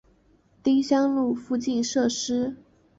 [0.63, 2.55] 丁香路附近设施